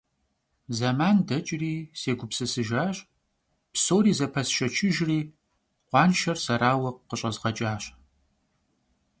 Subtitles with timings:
[0.77, 2.97] Зэман дэкӀри, сегупсысыжащ,
[3.73, 5.19] псори зэпэсшэчыжри,
[5.89, 7.83] къуаншэр сэрауэ къыщӀэзгъэкӀащ.